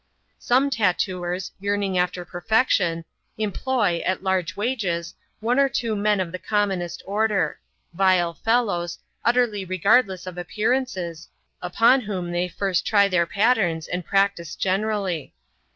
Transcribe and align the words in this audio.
Some 0.39 0.71
tattooers, 0.71 1.51
yearning 1.59 1.95
after 1.95 2.25
perfection, 2.25 3.05
employ, 3.37 4.01
at 4.03 4.23
large 4.23 4.55
wages, 4.55 5.13
one 5.41 5.59
or 5.59 5.69
two 5.69 5.95
men 5.95 6.19
of 6.19 6.31
the 6.31 6.39
commonest 6.39 7.03
order— 7.05 7.59
vile 7.93 8.33
fellows, 8.33 8.97
utterly 9.23 9.63
regardless 9.63 10.25
of 10.25 10.39
appearances, 10.39 11.29
upon 11.61 12.01
whom 12.01 12.31
they 12.31 12.47
first 12.47 12.83
try 12.83 13.07
their 13.07 13.27
patterns 13.27 13.87
and 13.87 14.03
practice 14.03 14.55
generally. 14.55 15.35